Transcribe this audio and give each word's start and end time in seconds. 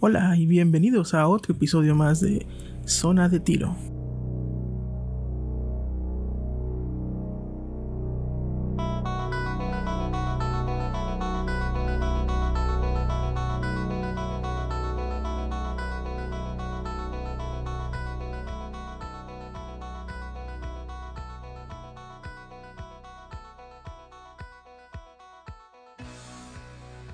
Hola 0.00 0.36
y 0.36 0.46
bienvenidos 0.46 1.12
a 1.12 1.26
otro 1.26 1.54
episodio 1.54 1.96
más 1.96 2.20
de 2.20 2.46
Zona 2.84 3.28
de 3.28 3.40
Tiro. 3.40 3.74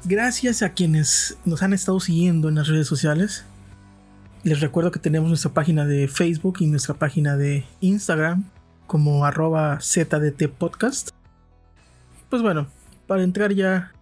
Gracias 0.07 0.61
a 0.61 0.75
quienes 0.75 1.39
nos 1.46 1.62
han 1.62 1.73
estado 1.73 1.98
siguiendo 1.98 2.50
en 2.50 2.57
las 2.57 2.68
redes 2.68 2.87
sociales. 2.87 3.46
Les 4.43 4.61
recuerdo 4.61 4.91
que 4.91 4.98
tenemos 4.98 5.30
nuestra 5.30 5.55
página 5.55 5.87
de 5.87 6.09
Facebook 6.09 6.59
y 6.61 6.66
nuestra 6.66 6.92
página 6.92 7.38
de 7.38 7.65
Instagram 7.80 8.45
como 8.87 9.25
arroba 9.25 9.78
ZDT 9.80 10.51
Podcast. 10.59 11.12
Pues 12.28 12.42
bueno, 12.42 12.66
para 13.06 13.23
entrar 13.23 13.55
ya 13.55 13.92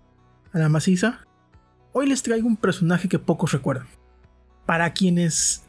a 0.52 0.58
la 0.58 0.68
maciza, 0.68 1.20
hoy 1.92 2.08
les 2.08 2.24
traigo 2.24 2.48
un 2.48 2.56
personaje 2.56 3.08
que 3.08 3.20
pocos 3.20 3.52
recuerdan. 3.52 3.86
Para 4.66 4.94
quienes 4.94 5.62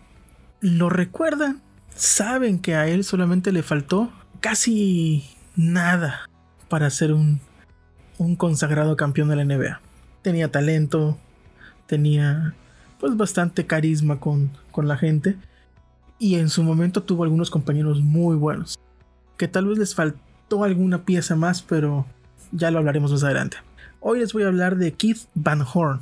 lo 0.62 0.90
recuerdan, 0.90 1.62
saben 1.93 2.57
que 2.57 2.73
a 2.73 2.88
él 2.88 3.04
solamente 3.04 3.52
le 3.52 3.62
faltó 3.62 4.12
casi 4.40 5.29
nada 5.55 6.27
para 6.70 6.90
ser 6.90 7.13
un, 7.13 7.40
un 8.18 8.35
consagrado 8.35 8.98
campeón 8.98 9.29
de 9.29 9.35
la 9.35 9.45
NBA 9.45 9.92
tenía 10.23 10.52
talento, 10.52 11.18
tenía 11.86 12.55
pues 13.00 13.16
bastante 13.16 13.68
carisma 13.68 14.20
con, 14.20 14.49
con 14.72 14.88
la 14.88 14.98
gente 14.98 15.38
y 16.18 16.36
en 16.36 16.49
su 16.49 16.63
momento 16.63 17.04
tuvo 17.04 17.24
algunos 17.24 17.52
compañeros 17.52 18.02
muy 18.02 18.35
buenos, 18.35 18.80
que 19.38 19.48
tal 19.48 19.68
vez 19.68 19.77
les 19.77 19.93
faltó 19.93 20.63
alguna 20.63 21.04
pieza 21.04 21.35
más, 21.35 21.62
pero 21.62 22.05
ya 22.52 22.71
lo 22.71 22.80
hablaremos 22.80 23.12
más 23.12 23.24
adelante. 23.24 23.57
Hoy 23.99 24.20
les 24.20 24.34
voy 24.34 24.43
a 24.43 24.48
hablar 24.48 24.77
de 24.77 24.93
Keith 24.93 25.27
Van 25.34 25.62
Horn. 25.62 25.99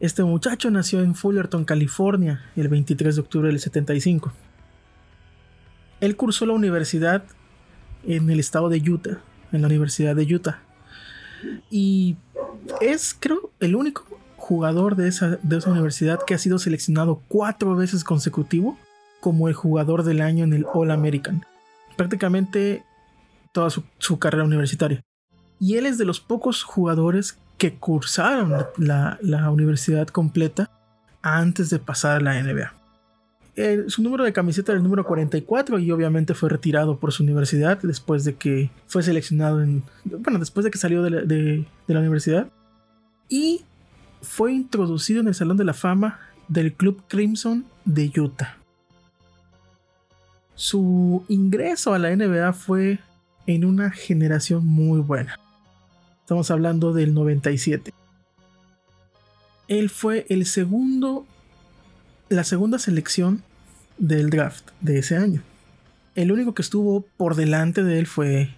Este 0.00 0.22
muchacho 0.22 0.70
nació 0.70 1.02
en 1.02 1.14
Fullerton, 1.14 1.64
California, 1.64 2.42
el 2.56 2.68
23 2.68 3.16
de 3.16 3.20
octubre 3.20 3.48
del 3.48 3.60
75. 3.60 4.32
Él 6.00 6.16
cursó 6.16 6.46
la 6.46 6.52
universidad 6.52 7.24
en 8.06 8.30
el 8.30 8.38
estado 8.38 8.68
de 8.68 8.78
Utah, 8.78 9.18
en 9.52 9.62
la 9.62 9.66
Universidad 9.66 10.14
de 10.14 10.34
Utah. 10.34 10.60
Y 11.70 12.16
es, 12.80 13.16
creo, 13.18 13.50
el 13.60 13.76
único 13.76 14.04
jugador 14.36 14.96
de 14.96 15.08
esa, 15.08 15.38
de 15.42 15.58
esa 15.58 15.70
universidad 15.70 16.20
que 16.26 16.34
ha 16.34 16.38
sido 16.38 16.58
seleccionado 16.58 17.22
cuatro 17.28 17.76
veces 17.76 18.04
consecutivo 18.04 18.78
como 19.20 19.48
el 19.48 19.54
jugador 19.54 20.04
del 20.04 20.20
año 20.20 20.44
en 20.44 20.52
el 20.52 20.64
All 20.72 20.90
American. 20.90 21.44
Prácticamente 21.96 22.84
toda 23.52 23.70
su, 23.70 24.18
carrera 24.18 24.44
universitaria. 24.44 25.02
Y 25.60 25.76
él 25.76 25.86
es 25.86 25.98
de 25.98 26.04
los 26.04 26.20
pocos 26.20 26.62
jugadores 26.62 27.38
que 27.58 27.74
cursaron 27.74 28.54
la, 28.76 29.18
la 29.20 29.50
universidad 29.50 30.06
completa 30.06 30.70
antes 31.22 31.68
de 31.70 31.80
pasar 31.80 32.18
a 32.18 32.20
la 32.20 32.40
NBA. 32.40 32.72
su 33.88 34.02
número 34.02 34.22
de 34.22 34.32
camiseta 34.32 34.70
era 34.70 34.76
el 34.76 34.84
número 34.84 35.04
44 35.04 35.80
y 35.80 35.90
obviamente 35.90 36.34
fue 36.34 36.48
retirado 36.48 37.00
por 37.00 37.12
su 37.12 37.24
universidad 37.24 37.80
después 37.82 38.24
de 38.24 38.36
que 38.36 38.70
fue 38.86 39.02
seleccionado 39.02 39.60
en... 39.60 39.82
Bueno, 40.04 40.38
después 40.38 40.62
de 40.62 40.70
que 40.70 40.78
salió 40.78 41.02
de 41.02 41.66
de 41.88 41.94
la 41.94 42.00
universidad 42.00 42.48
y 43.28 43.64
fue 44.22 44.52
introducido 44.52 45.20
en 45.20 45.28
el 45.28 45.34
Salón 45.34 45.56
de 45.56 45.64
la 45.64 45.74
Fama 45.74 46.20
del 46.48 46.72
Club 46.72 47.02
Crimson 47.08 47.66
de 47.84 48.10
Utah. 48.16 48.56
Su 50.54 51.24
ingreso 51.28 51.94
a 51.94 51.98
la 51.98 52.14
NBA 52.14 52.52
fue 52.52 52.98
en 53.46 53.64
una 53.64 53.90
generación 53.90 54.66
muy 54.66 55.00
buena. 55.00 55.38
Estamos 56.20 56.50
hablando 56.50 56.92
del 56.92 57.14
97. 57.14 57.92
Él 59.68 59.88
fue 59.90 60.26
el 60.28 60.46
segundo, 60.46 61.26
la 62.28 62.44
segunda 62.44 62.78
selección 62.78 63.42
del 63.98 64.30
draft 64.30 64.70
de 64.80 64.98
ese 64.98 65.16
año. 65.16 65.42
El 66.14 66.32
único 66.32 66.54
que 66.54 66.62
estuvo 66.62 67.02
por 67.16 67.36
delante 67.36 67.84
de 67.84 67.98
él 67.98 68.06
fue 68.06 68.54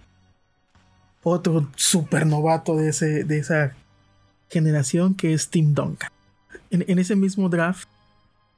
otro 1.23 1.69
super 1.75 2.25
novato 2.25 2.75
de, 2.75 2.89
ese, 2.89 3.23
de 3.23 3.37
esa 3.37 3.75
generación 4.51 5.15
que 5.15 5.33
es 5.33 5.49
Tim 5.49 5.73
Duncan. 5.73 6.11
En, 6.69 6.99
ese 6.99 7.15
mismo 7.15 7.49
draft 7.49 7.87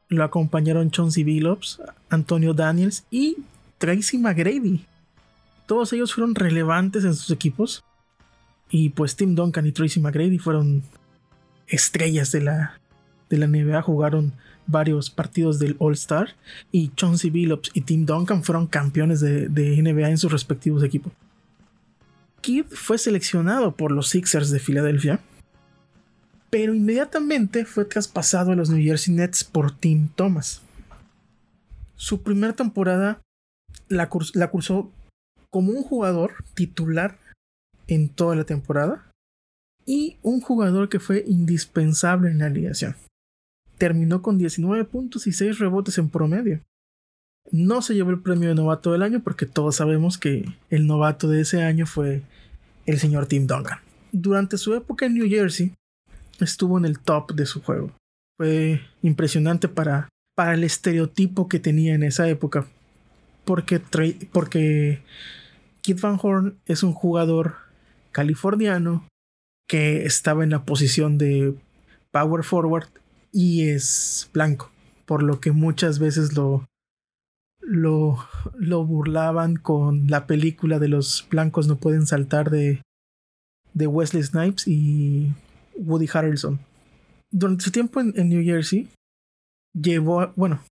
lo 0.10 0.24
acompañaron 0.24 0.92
Chauncey 0.92 1.24
Billups, 1.24 1.82
Antonio 2.10 2.54
Daniels 2.54 3.06
y 3.10 3.38
Tracy 3.78 4.18
McGrady. 4.18 4.86
Todos 5.66 5.94
ellos 5.94 6.14
fueron 6.14 6.36
relevantes 6.36 7.06
en 7.06 7.16
sus 7.16 7.32
equipos. 7.32 7.84
Y 8.70 8.90
pues 8.90 9.16
Tim 9.16 9.36
Duncan 9.36 9.66
y 9.66 9.72
Tracy 9.72 10.00
McGrady 10.00 10.40
fueron 10.40 10.84
estrellas 11.68 12.32
de 12.32 12.42
la, 12.42 12.80
de 13.30 13.38
la 13.38 13.48
NBA. 13.48 13.82
Jugaron 13.84 14.34
varios 14.66 15.10
partidos 15.10 15.60
del 15.60 15.76
All 15.80 15.94
Star. 15.94 16.36
Y 16.72 16.92
Chauncey 16.96 17.30
Billups 17.30 17.72
y 17.74 17.82
Tim 17.82 18.06
Duncan 18.06 18.44
fueron 18.44 18.68
campeones 18.68 19.22
de, 19.22 19.48
de 19.48 19.82
NBA 19.82 20.10
en 20.10 20.18
sus 20.18 20.32
respectivos 20.32 20.84
equipos. 20.84 21.14
Kidd 22.42 22.66
fue 22.70 22.98
seleccionado 22.98 23.76
por 23.76 23.92
los 23.92 24.10
Sixers 24.10 24.52
de 24.52 24.60
Filadelfia 24.60 25.20
pero 26.54 26.76
inmediatamente 26.76 27.66
fue 27.66 27.84
traspasado 27.84 28.52
a 28.52 28.56
los 28.56 28.70
New 28.70 28.80
Jersey 28.80 29.12
Nets 29.12 29.44
por 29.44 29.76
Tim 29.76 30.08
Thomas. 30.08 30.62
Su 31.96 32.22
primera 32.22 32.54
temporada 32.54 33.24
la, 33.90 34.08
cursó 34.08 34.92
como 35.50 35.72
un 35.72 35.82
jugador 35.82 36.36
titular 36.54 37.18
en 37.88 38.08
toda 38.08 38.36
la 38.36 38.44
temporada 38.44 39.10
y 39.88 40.18
un 40.22 40.42
jugador 40.42 40.90
que 40.90 41.00
fue 41.00 41.24
indispensable 41.26 42.30
en 42.30 42.38
la 42.38 42.46
alineación. 42.46 42.98
Terminó 43.80 44.22
con 44.22 44.38
19 44.38 44.86
puntos 44.86 45.26
y 45.26 45.32
6 45.32 45.58
rebotes 45.58 45.98
en 45.98 46.10
promedio. 46.10 46.62
No 47.52 47.82
se 47.82 47.96
llevó 47.96 48.12
el 48.12 48.22
premio 48.22 48.50
de 48.50 48.56
novato 48.56 48.92
del 48.92 49.02
año 49.02 49.24
porque 49.24 49.48
todos 49.48 49.78
sabemos 49.78 50.20
que 50.20 50.46
el 50.70 50.86
novato 50.86 51.28
de 51.28 51.42
ese 51.42 51.64
año 51.64 51.88
fue 51.88 52.22
el 52.86 53.00
señor 53.00 53.26
Tim 53.26 53.48
Duncan. 53.48 53.80
Durante 54.12 54.60
su 54.60 54.76
época 54.76 55.08
en 55.08 55.16
New 55.16 55.28
Jersey, 55.28 55.74
estuvo 56.40 56.78
en 56.78 56.86
el 56.86 57.00
top 57.00 57.34
de 57.34 57.46
su 57.46 57.62
juego. 57.62 57.92
Fue 58.38 58.82
impresionante 59.02 59.68
para, 59.68 60.10
para 60.36 60.54
el 60.54 60.64
estereotipo 60.64 61.48
que 61.48 61.60
tenía 61.60 61.94
en 61.94 62.04
esa 62.04 62.28
época. 62.28 62.68
Porque, 63.46 63.82
porque 64.32 65.02
Kid 65.82 66.00
Van 66.02 66.18
Horn 66.22 66.58
es 66.66 66.84
un 66.84 66.94
jugador 66.94 67.56
californiano 68.12 69.08
que 69.68 70.06
estaba 70.06 70.44
en 70.44 70.52
la 70.52 70.66
posición 70.66 71.18
de 71.18 71.56
power 72.12 72.44
forward 72.44 72.88
y 73.32 73.70
es 73.70 74.30
blanco. 74.34 74.72
Por 75.06 75.24
lo 75.24 75.40
que 75.40 75.52
muchas 75.52 76.00
veces 76.00 76.34
lo, 76.34 76.66
lo, 77.60 78.18
lo 78.58 78.86
burlaban 78.86 79.56
con 79.56 80.08
la 80.08 80.28
película 80.28 80.80
de 80.80 80.88
los 80.88 81.28
blancos 81.30 81.68
no 81.68 81.78
pueden 81.78 82.06
saltar 82.06 82.50
de, 82.50 82.82
de 83.74 83.88
Wesley 83.88 84.24
Snipes 84.24 84.68
y 84.68 85.34
Woody 85.76 86.08
Harrelson. 86.12 86.60
Durante 87.32 87.64
su 87.64 87.72
tiempo 87.72 88.00
en, 88.00 88.14
New 88.30 88.44
Jersey, 88.44 88.90
llevó, 89.74 90.32
bueno, 90.36 90.64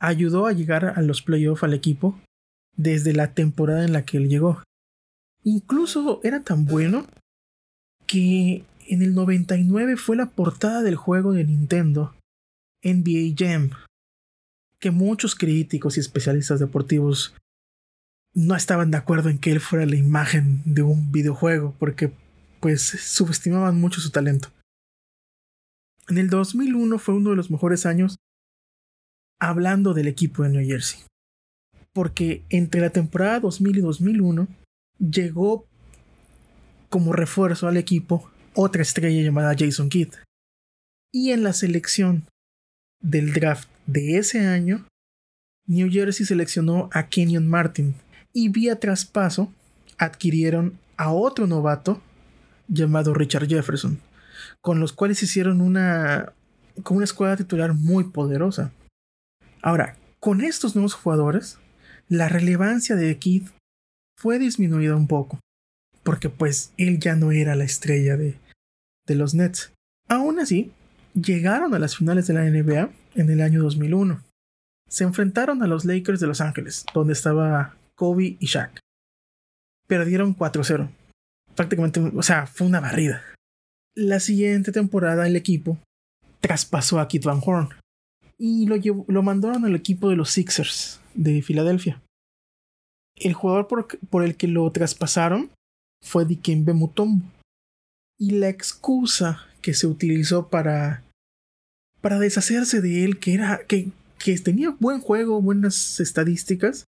ayudó 0.00 0.46
a 0.46 0.52
llegar 0.52 0.84
a 0.84 1.02
los 1.02 1.22
playoffs 1.22 1.62
al 1.62 1.74
equipo 1.74 2.18
desde 2.76 3.12
la 3.12 3.34
temporada 3.34 3.84
en 3.84 3.92
la 3.92 4.04
que 4.04 4.16
él 4.16 4.28
llegó. 4.28 4.62
Incluso 5.44 6.20
era 6.22 6.42
tan 6.42 6.64
bueno 6.64 7.06
que 8.06 8.64
en 8.86 9.02
el 9.02 9.14
99 9.14 9.96
fue 9.96 10.16
la 10.16 10.26
portada 10.26 10.82
del 10.82 10.96
juego 10.96 11.32
de 11.32 11.44
Nintendo, 11.44 12.14
NBA 12.82 13.34
Jam, 13.36 13.70
que 14.80 14.90
muchos 14.90 15.34
críticos 15.34 15.96
y 15.96 16.00
especialistas 16.00 16.58
deportivos 16.58 17.34
no 18.34 18.56
estaban 18.56 18.90
de 18.90 18.96
acuerdo 18.96 19.28
en 19.28 19.38
que 19.38 19.52
él 19.52 19.60
fuera 19.60 19.86
la 19.86 19.96
imagen 19.96 20.62
de 20.64 20.82
un 20.82 21.12
videojuego, 21.12 21.74
porque 21.78 22.12
pues 22.62 22.82
subestimaban 22.82 23.78
mucho 23.80 24.00
su 24.00 24.10
talento. 24.10 24.52
En 26.08 26.16
el 26.16 26.30
2001 26.30 26.96
fue 27.00 27.14
uno 27.14 27.30
de 27.30 27.36
los 27.36 27.50
mejores 27.50 27.86
años 27.86 28.16
hablando 29.40 29.94
del 29.94 30.06
equipo 30.06 30.44
de 30.44 30.50
New 30.50 30.64
Jersey. 30.64 31.00
Porque 31.92 32.44
entre 32.50 32.80
la 32.80 32.90
temporada 32.90 33.40
2000 33.40 33.78
y 33.78 33.80
2001 33.80 34.48
llegó 35.00 35.66
como 36.88 37.12
refuerzo 37.12 37.66
al 37.66 37.76
equipo 37.76 38.30
otra 38.54 38.82
estrella 38.82 39.20
llamada 39.22 39.56
Jason 39.58 39.88
Kidd. 39.88 40.14
Y 41.12 41.32
en 41.32 41.42
la 41.42 41.54
selección 41.54 42.28
del 43.00 43.32
draft 43.32 43.68
de 43.86 44.18
ese 44.18 44.46
año, 44.46 44.86
New 45.66 45.90
Jersey 45.90 46.24
seleccionó 46.24 46.90
a 46.92 47.08
Kenyon 47.08 47.48
Martin 47.48 47.96
y 48.32 48.50
vía 48.50 48.78
traspaso 48.78 49.52
adquirieron 49.98 50.78
a 50.96 51.12
otro 51.12 51.48
novato 51.48 52.00
llamado 52.72 53.14
Richard 53.14 53.46
Jefferson, 53.46 54.00
con 54.60 54.80
los 54.80 54.92
cuales 54.92 55.22
hicieron 55.22 55.60
una, 55.60 56.32
con 56.82 56.96
una 56.96 57.04
escuadra 57.04 57.36
titular 57.36 57.74
muy 57.74 58.04
poderosa. 58.04 58.72
Ahora, 59.60 59.96
con 60.18 60.40
estos 60.40 60.74
nuevos 60.74 60.94
jugadores, 60.94 61.58
la 62.08 62.28
relevancia 62.28 62.96
de 62.96 63.18
Keith 63.18 63.48
fue 64.16 64.38
disminuida 64.38 64.96
un 64.96 65.06
poco, 65.06 65.38
porque 66.02 66.28
pues 66.28 66.72
él 66.76 66.98
ya 66.98 67.14
no 67.14 67.32
era 67.32 67.54
la 67.54 67.64
estrella 67.64 68.16
de, 68.16 68.38
de 69.06 69.14
los 69.14 69.34
Nets. 69.34 69.72
Aún 70.08 70.40
así, 70.40 70.72
llegaron 71.14 71.74
a 71.74 71.78
las 71.78 71.96
finales 71.96 72.26
de 72.26 72.34
la 72.34 72.44
NBA 72.44 72.90
en 73.14 73.30
el 73.30 73.40
año 73.40 73.62
2001. 73.62 74.22
Se 74.88 75.04
enfrentaron 75.04 75.62
a 75.62 75.66
los 75.66 75.84
Lakers 75.84 76.20
de 76.20 76.26
Los 76.26 76.40
Ángeles, 76.40 76.84
donde 76.94 77.12
estaba 77.12 77.76
Kobe 77.94 78.36
y 78.38 78.46
Shaq. 78.46 78.78
Perdieron 79.86 80.36
4-0. 80.36 80.90
Prácticamente, 81.54 82.00
o 82.00 82.22
sea, 82.22 82.46
fue 82.46 82.66
una 82.66 82.80
barrida. 82.80 83.22
La 83.94 84.20
siguiente 84.20 84.72
temporada 84.72 85.26
el 85.26 85.36
equipo 85.36 85.78
traspasó 86.40 86.98
a 86.98 87.08
Kit 87.08 87.24
Van 87.24 87.40
Horn 87.44 87.68
y 88.38 88.66
lo, 88.66 88.76
lo 89.06 89.22
mandaron 89.22 89.64
al 89.64 89.76
equipo 89.76 90.08
de 90.08 90.16
los 90.16 90.30
Sixers 90.30 91.00
de 91.14 91.42
Filadelfia. 91.42 92.02
El 93.16 93.34
jugador 93.34 93.68
por, 93.68 93.98
por 94.08 94.24
el 94.24 94.36
que 94.36 94.48
lo 94.48 94.70
traspasaron 94.72 95.50
fue 96.02 96.24
Dikembe 96.24 96.72
Mutombo. 96.72 97.24
Y 98.18 98.32
la 98.32 98.48
excusa 98.48 99.46
que 99.60 99.74
se 99.74 99.86
utilizó 99.86 100.48
para, 100.48 101.04
para 102.00 102.18
deshacerse 102.18 102.80
de 102.80 103.04
él, 103.04 103.18
que 103.18 103.34
era 103.34 103.64
que, 103.66 103.90
que 104.18 104.36
tenía 104.38 104.76
buen 104.80 105.00
juego, 105.00 105.40
buenas 105.40 106.00
estadísticas, 106.00 106.84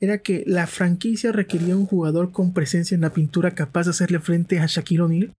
era 0.00 0.18
que 0.18 0.42
la 0.46 0.66
franquicia 0.66 1.30
requería 1.30 1.76
un 1.76 1.86
jugador 1.86 2.32
con 2.32 2.54
presencia 2.54 2.94
en 2.94 3.02
la 3.02 3.12
pintura 3.12 3.54
capaz 3.54 3.84
de 3.84 3.90
hacerle 3.90 4.18
frente 4.18 4.58
a 4.58 4.66
Shaquille 4.66 5.02
O'Neal 5.02 5.32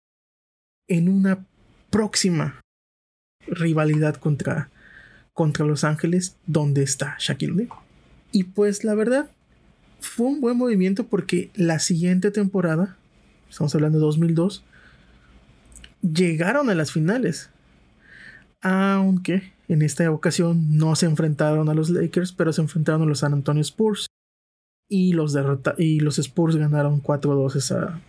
en 0.86 1.08
una 1.08 1.46
próxima 1.88 2.60
rivalidad 3.46 4.16
contra, 4.16 4.70
contra 5.32 5.64
Los 5.64 5.82
Ángeles, 5.82 6.36
donde 6.46 6.82
está 6.82 7.16
Shaquille 7.18 7.52
O'Neal. 7.52 7.68
Y 8.32 8.44
pues 8.44 8.84
la 8.84 8.94
verdad, 8.94 9.30
fue 9.98 10.26
un 10.26 10.42
buen 10.42 10.58
movimiento 10.58 11.06
porque 11.06 11.50
la 11.54 11.78
siguiente 11.78 12.30
temporada, 12.30 12.98
estamos 13.48 13.74
hablando 13.74 13.98
de 13.98 14.04
2002, 14.04 14.62
llegaron 16.02 16.68
a 16.68 16.74
las 16.74 16.92
finales. 16.92 17.48
Aunque 18.60 19.54
en 19.68 19.80
esta 19.80 20.10
ocasión 20.10 20.76
no 20.76 20.94
se 20.96 21.06
enfrentaron 21.06 21.70
a 21.70 21.74
los 21.74 21.88
Lakers, 21.88 22.32
pero 22.32 22.52
se 22.52 22.60
enfrentaron 22.60 23.02
a 23.02 23.06
los 23.06 23.20
San 23.20 23.32
Antonio 23.32 23.62
Spurs 23.62 24.09
y 24.90 25.12
los, 25.12 25.38
y 25.78 26.00
los 26.00 26.18
Spurs 26.18 26.56
ganaron 26.56 27.02
4-2 27.02 27.56
esa, 27.56 28.00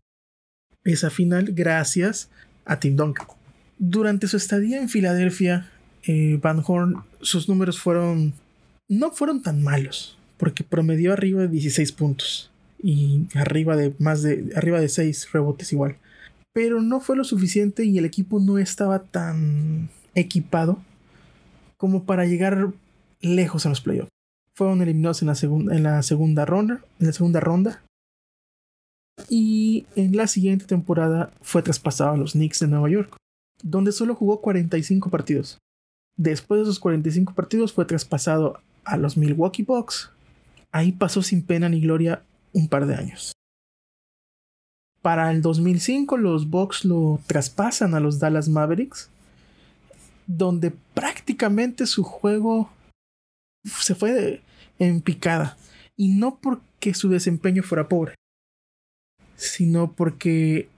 esa 0.83 1.10
final 1.12 1.51
gracias 1.54 2.30
a 2.66 2.80
Tim 2.80 2.95
Duncan. 2.98 3.28
Durante 3.78 4.28
su 4.28 4.36
estadía 4.36 4.81
en 4.81 4.89
Filadelfia, 4.89 5.69
eh, 6.04 6.39
Van 6.42 6.62
Horn, 6.66 7.04
sus 7.22 7.48
números 7.48 7.80
fueron 7.80 8.33
no 8.89 9.12
fueron 9.12 9.42
tan 9.42 9.63
malos, 9.63 10.18
porque 10.38 10.66
promedió 10.66 11.13
arriba 11.13 11.44
de 11.44 11.48
16 11.48 11.92
puntos 11.94 12.51
y 12.84 13.27
arriba 13.36 13.77
de 13.77 13.94
más 14.00 14.24
de 14.24 14.51
arriba 14.56 14.81
de 14.81 14.89
6 14.89 15.31
rebotes 15.31 15.72
igual. 15.72 15.95
Pero 16.51 16.81
no 16.81 17.00
fue 17.00 17.16
lo 17.16 17.24
suficiente 17.24 17.86
y 17.86 17.98
el 17.98 18.06
equipo 18.06 18.39
no 18.42 18.57
estaba 18.57 19.00
tan 19.00 19.89
equipado 20.16 20.84
como 21.77 22.04
para 22.04 22.25
llegar 22.25 22.74
lejos 23.22 23.66
en 23.66 23.69
los 23.69 23.81
playoffs 23.81 24.12
fueron 24.56 24.81
eliminados 24.81 25.21
en 25.21 25.27
la, 25.27 25.36
segunda, 25.36 25.75
en 25.75 25.83
la 25.83 26.01
segunda 26.03 26.45
ronda. 26.45 26.81
En 27.00 27.07
la 27.07 27.13
segunda 27.13 27.39
ronda. 27.39 27.83
Y 29.30 29.86
en 29.95 30.15
la 30.15 30.27
siguiente 30.27 30.65
temporada 30.65 31.31
fue 31.42 31.62
traspasado 31.62 32.12
a 32.12 32.18
los 32.18 32.33
Knicks 32.33 32.59
de 32.59 32.68
Nueva 32.68 32.89
York, 32.89 33.15
donde 33.62 33.92
solo 33.92 34.15
jugó 34.15 34.42
45 34.42 35.09
partidos. 35.09 35.57
Después 36.18 36.59
de 36.59 36.63
esos 36.63 36.80
45 36.80 37.33
partidos 37.33 37.74
fue 37.74 37.86
traspasado 37.86 38.59
a 38.83 38.98
los 38.98 39.18
Milwaukee 39.18 39.63
Bucks. 39.63 40.12
Ahí 40.71 40.92
pasó 40.92 41.21
sin 41.21 41.44
pena 41.44 41.69
ni 41.69 41.81
gloria 41.81 42.24
un 42.53 42.68
par 42.68 42.86
de 42.86 42.95
años. 42.95 43.33
Para 45.01 45.31
el 45.31 45.42
2005 45.42 46.18
los 46.18 46.50
Bucks 46.50 46.86
lo 46.86 47.19
traspasan 47.25 47.95
a 47.95 48.00
los 48.00 48.19
Dallas 48.19 48.48
Mavericks, 48.48 49.09
donde 50.27 50.71
prácticamente 50.94 51.88
su 51.88 52.03
juego 52.03 52.69
se 53.63 53.96
fue 53.96 54.42
en 54.80 55.02
picada. 55.02 55.58
Y 55.96 56.10
no 56.10 56.40
porque 56.40 56.94
su 56.94 57.10
desempeño 57.10 57.63
fuera 57.63 57.88
pobre, 57.88 58.16
sino 59.36 59.94
porque 59.94 60.69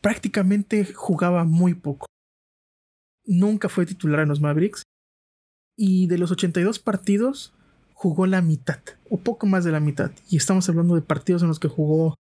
prácticamente 0.00 0.84
jugaba 0.92 1.44
muy 1.44 1.74
poco. 1.74 2.06
Nunca 3.24 3.68
fue 3.68 3.86
titular 3.86 4.20
en 4.20 4.28
los 4.28 4.40
Mavericks. 4.40 4.82
Y 5.76 6.06
de 6.06 6.18
los 6.18 6.30
82 6.30 6.78
partidos, 6.78 7.52
jugó 7.94 8.26
la 8.26 8.42
mitad, 8.42 8.80
o 9.10 9.16
poco 9.16 9.46
más 9.46 9.64
de 9.64 9.72
la 9.72 9.80
mitad. 9.80 10.12
Y 10.28 10.36
estamos 10.36 10.68
hablando 10.68 10.94
de 10.94 11.00
partidos 11.00 11.42
en 11.42 11.48
los 11.48 11.58
que 11.58 11.68
jugó 11.68 12.14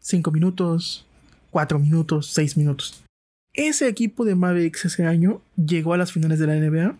5 0.00 0.30
minutos, 0.30 1.06
4 1.50 1.78
minutos, 1.78 2.28
6 2.28 2.56
minutos. 2.56 3.04
Ese 3.52 3.88
equipo 3.88 4.24
de 4.24 4.34
Mavericks 4.34 4.86
ese 4.86 5.04
año 5.04 5.42
llegó 5.56 5.92
a 5.92 5.98
las 5.98 6.12
finales 6.12 6.38
de 6.38 6.46
la 6.46 6.54
NBA 6.54 6.96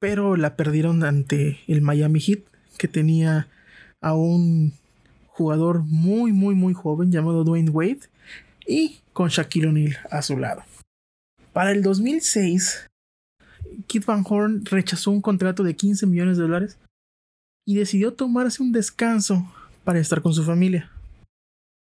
pero 0.00 0.36
la 0.36 0.56
perdieron 0.56 1.04
ante 1.04 1.60
el 1.66 1.82
Miami 1.82 2.20
Heat, 2.20 2.40
que 2.78 2.88
tenía 2.88 3.48
a 4.00 4.14
un 4.14 4.72
jugador 5.28 5.82
muy, 5.82 6.32
muy, 6.32 6.54
muy 6.54 6.74
joven 6.74 7.10
llamado 7.10 7.44
Dwayne 7.44 7.70
Wade 7.70 8.00
y 8.66 9.00
con 9.12 9.28
Shaquille 9.28 9.68
O'Neal 9.68 9.96
a 10.10 10.22
su 10.22 10.36
lado. 10.36 10.62
Para 11.52 11.72
el 11.72 11.82
2006, 11.82 12.86
Kit 13.86 14.04
Van 14.04 14.24
Horn 14.28 14.64
rechazó 14.64 15.10
un 15.10 15.20
contrato 15.20 15.62
de 15.62 15.74
15 15.74 16.06
millones 16.06 16.36
de 16.36 16.42
dólares 16.44 16.78
y 17.66 17.74
decidió 17.74 18.14
tomarse 18.14 18.62
un 18.62 18.72
descanso 18.72 19.50
para 19.84 19.98
estar 19.98 20.22
con 20.22 20.32
su 20.32 20.44
familia. 20.44 20.90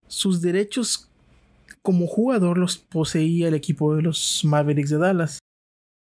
Sus 0.06 0.40
derechos 0.42 1.08
como 1.82 2.06
jugador 2.06 2.58
los 2.58 2.78
poseía 2.78 3.48
el 3.48 3.54
equipo 3.54 3.94
de 3.96 4.02
los 4.02 4.44
Mavericks 4.44 4.90
de 4.90 4.98
Dallas. 4.98 5.38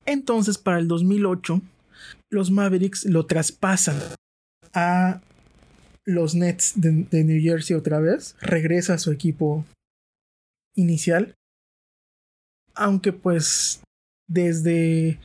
Entonces, 0.06 0.58
para 0.58 0.80
el 0.80 0.88
2008, 0.88 1.62
los 2.30 2.52
Mavericks 2.52 3.06
lo 3.06 3.26
traspasan 3.26 4.00
a 4.74 5.22
los 6.06 6.36
Nets 6.36 6.74
de, 6.76 7.24
New 7.24 7.42
Jersey 7.42 7.76
otra 7.76 8.00
vez. 8.00 8.36
Regresa 8.42 8.96
a 8.96 8.98
su 8.98 9.12
equipo 9.12 9.66
inicial. 10.76 11.36
Aunque 12.76 13.14
pues 13.14 13.82
desde 14.28 15.20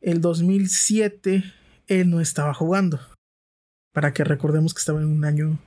el 0.00 0.20
2007 0.20 1.44
él 1.86 2.10
no 2.10 2.20
estaba 2.20 2.54
jugando. 2.54 3.00
Para 3.92 4.12
que 4.12 4.24
recordemos 4.24 4.74
que 4.74 4.78
estaba 4.78 5.00
en 5.00 5.08
un 5.08 5.24
año, 5.24 5.58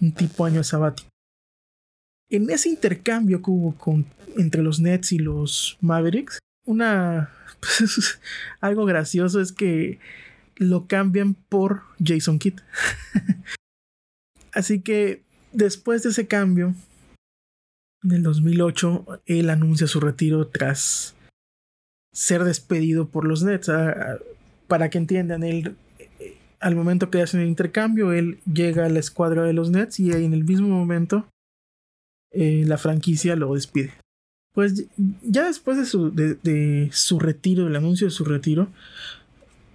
un 0.00 0.12
tipo 0.12 0.44
año 0.44 0.64
sabático. 0.64 1.08
En 2.28 2.48
ese 2.50 2.68
intercambio 2.68 3.42
que 3.42 3.50
hubo 3.50 3.76
entre 4.36 4.62
los 4.62 4.80
Nets 4.80 5.12
y 5.12 5.18
los 5.18 5.76
Mavericks, 5.80 6.38
una 6.64 7.30
algo 8.60 8.84
gracioso 8.84 9.40
es 9.40 9.52
que 9.52 9.98
lo 10.56 10.86
cambian 10.86 11.34
por 11.34 11.82
Jason 12.02 12.38
Kidd. 12.38 12.60
Así 14.52 14.80
que 14.80 15.22
después 15.52 16.02
de 16.02 16.10
ese 16.10 16.26
cambio, 16.26 16.74
en 18.02 18.12
el 18.12 18.22
2008, 18.22 19.22
él 19.26 19.50
anuncia 19.50 19.86
su 19.86 20.00
retiro 20.00 20.48
tras 20.48 21.14
ser 22.12 22.44
despedido 22.44 23.08
por 23.08 23.26
los 23.26 23.42
Nets. 23.42 23.68
Ah, 23.68 23.90
ah, 23.90 24.18
para 24.68 24.90
que 24.90 24.98
entiendan, 24.98 25.42
él, 25.42 25.76
al 26.60 26.76
momento 26.76 27.10
que 27.10 27.22
hacen 27.22 27.40
el 27.40 27.48
intercambio, 27.48 28.12
él 28.12 28.40
llega 28.52 28.86
a 28.86 28.90
la 28.90 28.98
escuadra 28.98 29.44
de 29.44 29.52
los 29.52 29.70
Nets 29.70 30.00
y 30.00 30.12
en 30.12 30.34
el 30.34 30.44
mismo 30.44 30.68
momento 30.68 31.26
eh, 32.30 32.64
la 32.66 32.78
franquicia 32.78 33.36
lo 33.36 33.54
despide. 33.54 33.92
Pues 34.52 34.84
ya 35.22 35.46
después 35.46 35.78
de 35.78 35.86
su, 35.86 36.10
de, 36.10 36.90
su 36.92 37.18
retiro, 37.18 37.64
del 37.64 37.76
anuncio 37.76 38.06
de 38.06 38.10
su 38.10 38.24
retiro, 38.24 38.68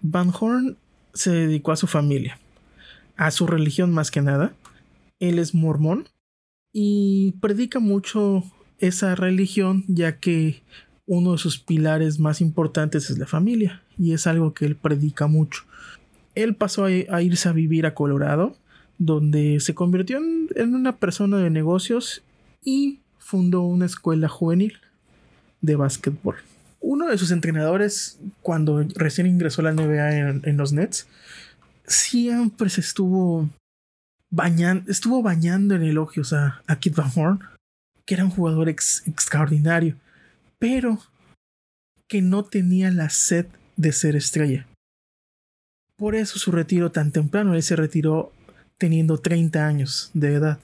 Van 0.02 0.32
Horn 0.40 0.78
se 1.14 1.32
dedicó 1.32 1.72
a 1.72 1.76
su 1.76 1.88
familia, 1.88 2.40
a 3.16 3.32
su 3.32 3.48
religión 3.48 3.92
más 3.92 4.12
que 4.12 4.22
nada. 4.22 4.54
Él 5.20 5.40
es 5.40 5.56
mormón 5.56 6.08
y 6.72 7.34
predica 7.42 7.80
mucho 7.80 8.44
esa 8.78 9.16
religión 9.16 9.84
ya 9.88 10.20
que 10.20 10.62
uno 11.08 11.32
de 11.32 11.38
sus 11.40 11.58
pilares 11.58 12.20
más 12.20 12.40
importantes 12.40 13.10
es 13.10 13.18
la 13.18 13.26
familia 13.26 13.82
y 13.98 14.14
es 14.14 14.28
algo 14.28 14.54
que 14.54 14.66
él 14.66 14.76
predica 14.76 15.26
mucho. 15.26 15.64
Él 16.36 16.56
pasó 16.56 16.86
a, 16.86 17.22
irse 17.24 17.50
a 17.50 17.54
vivir 17.54 17.88
a 17.88 17.96
Colorado, 17.96 18.56
donde 19.00 19.60
se 19.60 19.74
convirtió 19.74 20.18
en 20.18 20.76
una 20.76 20.98
persona 20.98 21.38
de 21.38 21.50
negocios 21.50 22.22
y 22.64 23.00
fundó 23.28 23.64
una 23.64 23.86
escuela 23.86 24.30
juvenil 24.30 24.80
de 25.60 25.76
básquetbol. 25.76 26.38
Uno 26.80 27.08
de 27.08 27.18
sus 27.18 27.32
entrenadores, 27.32 28.20
cuando 28.42 28.88
recién 28.96 29.28
ingresó 29.28 29.60
a 29.60 29.66
la 29.66 29.74
NBA 29.74 30.20
en, 30.48 30.58
los 30.58 30.72
Nets, 30.72 31.08
siempre 31.86 32.70
se 32.70 32.80
estuvo 32.80 33.50
bañando, 34.30 34.90
estuvo 34.90 35.22
bañando 35.22 35.76
en 35.76 35.84
elogios 35.84 36.32
a, 36.32 36.64
Kid 36.80 36.96
Van 36.96 37.12
Horn, 37.14 37.40
que 38.06 38.14
era 38.14 38.24
un 38.24 38.30
jugador 38.30 38.70
extraordinario. 38.70 39.98
Pero 40.58 40.98
que 42.08 42.22
no 42.22 42.46
tenía 42.46 42.92
la 42.92 43.10
sed 43.10 43.48
de 43.76 43.92
ser 43.92 44.16
estrella. 44.16 44.66
Por 45.98 46.16
eso 46.16 46.40
su 46.40 46.54
retiro 46.54 46.94
tan 46.94 47.12
temprano, 47.12 47.56
él 47.56 47.64
se 47.64 47.76
retiró 47.76 48.32
teniendo 48.78 49.18
30 49.18 49.68
años 49.68 50.12
de 50.14 50.36
edad, 50.36 50.60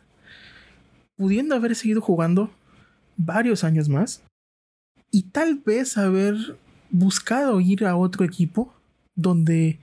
pudiendo 1.18 1.56
haber 1.56 1.76
seguido 1.76 2.02
jugando 2.02 2.52
varios 3.18 3.64
años 3.64 3.90
más 3.90 4.24
y 5.12 5.24
tal 5.24 5.56
vez 5.56 5.98
haber 5.98 6.36
buscado 6.90 7.62
ir 7.62 7.86
a 7.86 7.96
otro 7.96 8.26
equipo 8.26 8.74
donde 9.16 9.80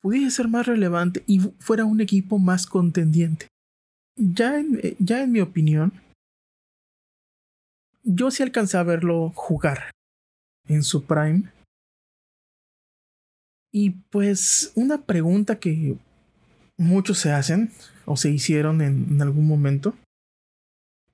pudiese 0.00 0.30
ser 0.30 0.48
más 0.48 0.66
relevante 0.66 1.22
y 1.26 1.40
fuera 1.58 1.84
un 1.84 2.00
equipo 2.00 2.38
más 2.38 2.66
contendiente. 2.66 3.48
Ya 4.16 4.58
en, 4.58 4.80
ya 4.98 5.22
en 5.22 5.32
mi 5.32 5.40
opinión, 5.40 5.92
yo 8.02 8.30
sí 8.30 8.42
alcancé 8.42 8.76
a 8.76 8.82
verlo 8.82 9.30
jugar 9.30 9.90
en 10.68 10.82
su 10.82 11.04
prime. 11.04 11.50
Y 13.72 13.90
pues 14.10 14.72
una 14.74 15.02
pregunta 15.02 15.58
que 15.58 15.96
muchos 16.76 17.18
se 17.18 17.32
hacen 17.32 17.70
o 18.04 18.16
se 18.16 18.30
hicieron 18.30 18.82
en, 18.82 19.22
algún 19.22 19.46
momento 19.46 19.94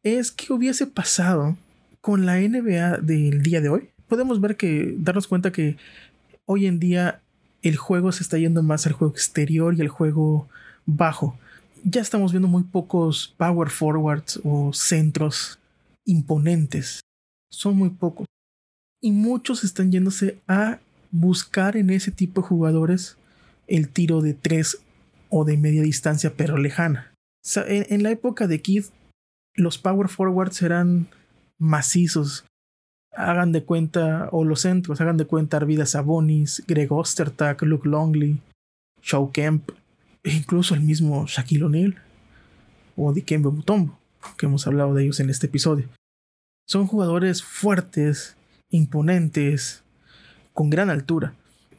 es 0.02 0.30
qué 0.30 0.52
hubiese 0.52 0.86
pasado 0.86 1.56
con 2.00 2.26
la 2.26 2.38
NBA 2.38 2.98
del 2.98 3.42
día 3.42 3.60
de 3.60 3.68
hoy. 3.68 3.88
Podemos 4.08 4.40
ver 4.40 4.56
que 4.56 4.94
darnos 4.98 5.26
cuenta 5.26 5.52
que 5.52 5.76
hoy 6.46 6.66
en 6.66 6.78
día 6.78 7.20
el 7.62 7.76
juego 7.76 8.12
se 8.12 8.22
está 8.22 8.38
yendo 8.38 8.62
más 8.62 8.86
al 8.86 8.92
juego 8.92 9.12
exterior 9.12 9.74
y 9.74 9.80
al 9.80 9.88
juego 9.88 10.48
bajo. 10.86 11.38
Ya 11.84 12.00
estamos 12.00 12.32
viendo 12.32 12.48
muy 12.48 12.64
pocos 12.64 13.34
power 13.36 13.68
forwards 13.70 14.40
o 14.44 14.72
centros 14.72 15.58
imponentes. 16.04 17.00
Son 17.50 17.76
muy 17.76 17.90
pocos. 17.90 18.26
Y 19.00 19.12
muchos 19.12 19.64
están 19.64 19.92
yéndose 19.92 20.38
a 20.48 20.78
buscar 21.10 21.76
en 21.76 21.90
ese 21.90 22.10
tipo 22.10 22.40
de 22.40 22.48
jugadores 22.48 23.16
el 23.66 23.88
tiro 23.88 24.20
de 24.20 24.34
tres 24.34 24.78
o 25.28 25.44
de 25.44 25.56
media 25.56 25.82
distancia 25.82 26.32
pero 26.36 26.56
lejana. 26.56 27.12
en, 27.66 28.02
la 28.02 28.10
época 28.10 28.46
de 28.46 28.60
Kid, 28.60 28.84
los 29.54 29.78
power 29.78 30.08
forwards 30.08 30.62
eran 30.62 31.08
macizos. 31.58 32.44
Hagan 33.12 33.52
de 33.52 33.64
cuenta, 33.64 34.28
o 34.30 34.44
los 34.44 34.60
centros, 34.60 35.00
hagan 35.00 35.16
de 35.16 35.24
cuenta 35.24 35.56
Arvida 35.56 35.86
Sabonis, 35.86 36.62
Greg 36.66 36.92
Ostertag, 36.92 37.62
Luke 37.62 37.88
Longley, 37.88 38.40
Shaw 39.02 39.32
Kemp, 39.32 39.70
e 40.22 40.32
incluso 40.32 40.74
el 40.74 40.82
mismo 40.82 41.26
Shaquille 41.26 41.64
O'Neal 41.64 41.96
o 42.96 43.12
Dikembe 43.12 43.50
Mutombo, 43.50 43.98
que 44.36 44.46
hemos 44.46 44.66
hablado 44.66 44.94
de 44.94 45.04
ellos 45.04 45.20
en 45.20 45.30
este 45.30 45.46
episodio. 45.46 45.88
Son 46.66 46.86
jugadores 46.86 47.42
fuertes, 47.42 48.36
imponentes, 48.70 49.82
con 50.52 50.70
gran 50.70 50.90
altura. 50.90 51.34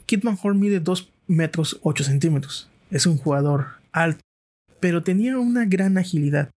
Kidman 0.06 0.38
Horn 0.42 0.60
mide 0.60 0.80
2 0.80 1.12
metros 1.28 1.80
8 1.84 2.04
centímetros. 2.04 2.70
Es 2.90 3.06
un 3.06 3.18
jugador 3.18 3.68
alto, 3.92 4.22
pero 4.80 5.04
tenía 5.04 5.38
una 5.38 5.66
gran 5.66 5.98
agilidad 5.98 6.50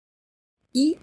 y 0.74 0.98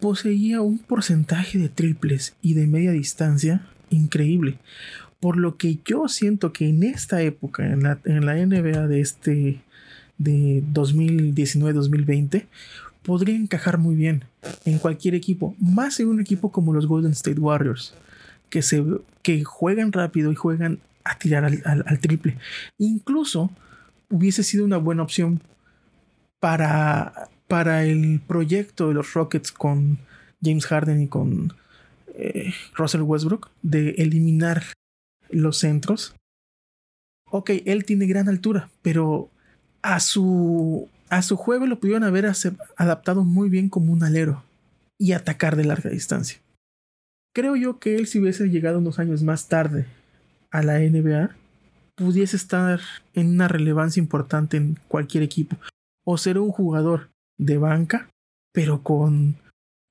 poseía 0.00 0.60
un 0.60 0.78
porcentaje 0.78 1.58
de 1.58 1.68
triples 1.68 2.34
y 2.42 2.54
de 2.54 2.66
media 2.66 2.92
distancia 2.92 3.66
increíble. 3.90 4.58
Por 5.20 5.36
lo 5.36 5.56
que 5.56 5.78
yo 5.84 6.08
siento 6.08 6.52
que 6.52 6.68
en 6.68 6.82
esta 6.82 7.22
época, 7.22 7.64
en 7.64 7.82
la, 7.82 7.98
en 8.04 8.26
la 8.26 8.34
NBA 8.34 8.88
de 8.88 9.00
este 9.00 9.60
de 10.18 10.62
2019-2020, 10.72 12.46
podría 13.02 13.36
encajar 13.36 13.78
muy 13.78 13.94
bien 13.94 14.24
en 14.64 14.78
cualquier 14.78 15.14
equipo, 15.14 15.54
más 15.58 16.00
en 16.00 16.08
un 16.08 16.20
equipo 16.20 16.50
como 16.50 16.72
los 16.72 16.86
Golden 16.86 17.12
State 17.12 17.40
Warriors, 17.40 17.94
que, 18.48 18.62
se, 18.62 18.84
que 19.22 19.44
juegan 19.44 19.92
rápido 19.92 20.32
y 20.32 20.34
juegan 20.34 20.78
a 21.04 21.18
tirar 21.18 21.44
al, 21.44 21.98
triple. 22.00 22.36
Incluso 22.78 23.50
hubiese 24.08 24.42
sido 24.42 24.64
una 24.64 24.76
buena 24.76 25.02
opción 25.02 25.40
para, 26.38 27.28
para 27.52 27.84
el 27.84 28.18
proyecto 28.26 28.88
de 28.88 28.94
los 28.94 29.12
Rockets 29.12 29.52
con 29.52 29.98
James 30.42 30.64
Harden 30.64 31.02
y 31.02 31.06
con 31.06 31.52
eh, 32.14 32.54
Russell 32.74 33.02
Westbrook 33.02 33.50
de 33.60 33.90
eliminar 33.98 34.62
los 35.28 35.58
centros. 35.58 36.14
Ok, 37.30 37.50
él 37.66 37.84
tiene 37.84 38.06
gran 38.06 38.30
altura, 38.30 38.70
pero 38.80 39.28
a 39.82 40.00
su 40.00 40.88
a 41.10 41.20
su 41.20 41.36
juego 41.36 41.66
lo 41.66 41.78
pudieron 41.78 42.04
haber 42.04 42.32
adaptado 42.78 43.22
muy 43.22 43.50
bien 43.50 43.68
como 43.68 43.92
un 43.92 44.02
alero 44.02 44.42
y 44.98 45.12
atacar 45.12 45.54
de 45.54 45.66
larga 45.66 45.90
distancia. 45.90 46.40
Creo 47.34 47.54
yo 47.54 47.78
que 47.78 47.96
él 47.96 48.06
si 48.06 48.18
hubiese 48.18 48.48
llegado 48.48 48.78
unos 48.78 48.98
años 48.98 49.22
más 49.22 49.48
tarde 49.48 49.84
a 50.50 50.62
la 50.62 50.78
NBA, 50.78 51.36
pudiese 51.96 52.34
estar 52.34 52.80
en 53.12 53.28
una 53.28 53.46
relevancia 53.46 54.00
importante 54.00 54.56
en 54.56 54.78
cualquier 54.88 55.22
equipo. 55.22 55.58
O 56.04 56.16
ser 56.16 56.38
un 56.38 56.50
jugador 56.50 57.11
de 57.44 57.58
banca, 57.58 58.08
pero 58.52 58.82
con, 58.82 59.36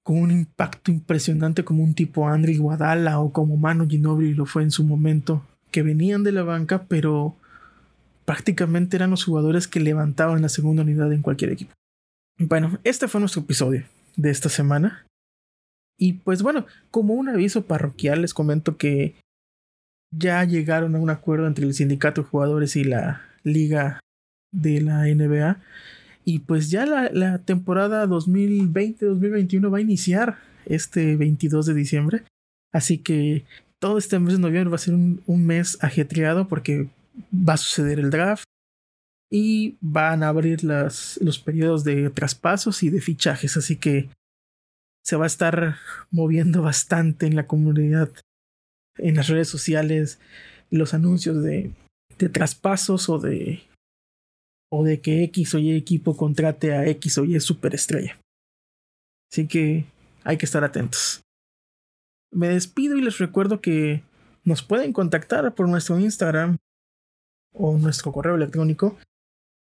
con 0.04 0.18
un 0.18 0.32
impacto 0.32 0.92
impresionante 0.92 1.64
como 1.64 1.84
un 1.84 1.94
tipo 1.94 2.28
André 2.28 2.58
Guadala 2.58 3.20
o 3.20 3.32
como 3.32 3.58
Manu 3.58 3.88
Ginobili 3.88 4.34
lo 4.34 4.46
fue 4.46 4.64
en 4.64 4.72
su 4.72 4.84
momento, 4.84 5.46
que 5.72 5.84
venían 5.84 6.24
de 6.24 6.32
la 6.32 6.44
banca, 6.44 6.86
pero 6.88 7.36
prácticamente 8.26 8.98
eran 8.98 9.10
los 9.10 9.24
jugadores 9.24 9.68
que 9.68 9.80
levantaban 9.80 10.42
la 10.42 10.50
segunda 10.50 10.84
unidad 10.84 11.12
en 11.12 11.22
cualquier 11.22 11.52
equipo. 11.52 11.74
Bueno, 12.38 12.80
este 12.84 13.08
fue 13.08 13.20
nuestro 13.20 13.42
episodio 13.42 13.86
de 14.16 14.30
esta 14.30 14.50
semana. 14.50 15.06
Y 15.98 16.14
pues 16.14 16.42
bueno, 16.42 16.66
como 16.90 17.14
un 17.14 17.30
aviso 17.30 17.66
parroquial 17.66 18.22
les 18.22 18.34
comento 18.34 18.78
que 18.78 19.16
ya 20.12 20.44
llegaron 20.44 20.96
a 20.96 21.00
un 21.00 21.10
acuerdo 21.10 21.48
entre 21.48 21.66
el 21.66 21.74
sindicato 21.74 22.22
de 22.22 22.28
jugadores 22.28 22.76
y 22.76 22.84
la 22.84 23.22
liga 23.44 24.00
de 24.52 24.82
la 24.82 25.06
NBA. 25.06 25.62
Y 26.24 26.40
pues 26.40 26.70
ya 26.70 26.86
la, 26.86 27.40
temporada 27.40 28.06
2020-2021 28.08 29.74
va 29.74 29.78
a 29.78 29.82
iniciar 29.82 30.38
este 30.66 31.16
22 31.16 31.66
de 31.66 31.74
diciembre. 31.74 32.24
Así 32.72 33.00
que 33.00 33.46
todo 33.80 33.98
este 33.98 34.20
mes 34.20 34.34
de 34.34 34.40
noviembre 34.40 34.70
va 34.70 34.76
a 34.76 34.80
ser 34.80 34.94
un, 34.94 35.22
un 35.26 35.46
mes 35.46 35.78
ajetreado 35.82 36.48
porque 36.48 36.90
va 37.34 37.54
a 37.54 37.58
suceder 37.58 38.00
el 38.00 38.12
draft 38.12 38.46
y 39.32 39.78
van 39.80 40.24
a 40.24 40.28
abrir 40.28 40.64
las, 40.64 41.18
los 41.22 41.40
periodos 41.40 41.84
de 41.84 42.10
traspasos 42.10 42.84
y 42.84 42.90
de 42.90 43.00
fichajes, 43.00 43.56
así 43.56 43.78
que 43.78 44.10
se 45.04 45.16
va 45.16 45.24
a 45.24 45.28
estar 45.28 45.78
moviendo 46.12 46.62
bastante 46.62 47.26
en 47.26 47.36
la 47.36 47.48
comunidad, 47.48 48.12
en 48.98 49.16
las 49.16 49.30
redes 49.30 49.48
sociales, 49.48 50.20
los 50.70 50.94
anuncios 50.94 51.42
de, 51.42 51.72
de 52.20 52.30
traspasos 52.30 53.10
o 53.10 53.20
de 53.20 53.64
o 54.72 54.84
de 54.84 55.02
que 55.02 55.24
X 55.26 55.54
o 55.56 55.58
equipo 55.60 56.16
contrate 56.16 56.74
a 56.74 56.88
X 56.88 57.18
o 57.18 57.26
superestrella. 57.40 58.18
Así 59.32 59.48
que 59.48 59.86
hay 60.24 60.38
que 60.38 60.46
estar 60.46 60.64
atentos. 60.64 61.22
Me 62.32 62.48
despido 62.48 62.98
y 62.98 63.02
les 63.02 63.18
recuerdo 63.18 63.60
que 63.60 64.04
nos 64.46 64.64
pueden 64.64 64.94
contactar 64.94 65.54
por 65.54 65.68
nuestro 65.68 66.00
Instagram 66.00 66.58
o 67.54 67.78
nuestro 67.78 68.12
correo 68.12 68.36
electrónico. 68.36 68.98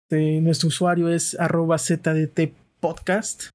nuestro 0.10 0.70
usuario 0.70 1.10
es 1.10 1.38
arroba 1.40 1.78
ZDT 1.78 2.54
podcast. 2.80 3.50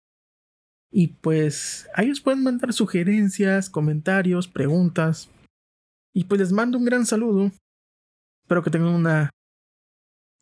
Y 0.92 1.09
pues 1.09 1.88
ahí 1.94 2.11
os 2.11 2.20
pueden 2.20 2.42
mandar 2.42 2.73
sugerencias, 2.73 3.70
comentarios, 3.70 4.49
preguntas. 4.49 5.30
Y 6.14 6.25
pues 6.25 6.40
les 6.40 6.52
mando 6.52 6.76
un 6.76 6.85
gran 6.85 7.06
saludo. 7.06 7.52
Espero 8.42 8.62
que 8.62 8.70
tengan 8.70 8.94
una 8.94 9.30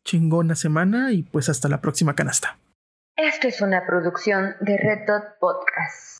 chingona 0.09 0.55
semana 0.55 1.11
y 1.11 1.21
pues 1.21 1.49
hasta 1.49 1.69
la 1.69 1.81
próxima 1.81 2.15
canasta. 2.15 2.57
Esto 3.15 3.47
es 3.47 3.61
una 3.61 3.85
producción 3.85 4.55
de 4.61 4.77
Red 4.77 5.05
Dot 5.05 5.37
Podcast. 5.39 6.18